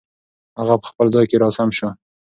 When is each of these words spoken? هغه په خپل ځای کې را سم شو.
هغه 0.59 0.75
په 0.81 0.85
خپل 0.91 1.07
ځای 1.15 1.25
کې 1.29 1.37
را 1.41 1.49
سم 1.57 1.69
شو. 1.77 1.89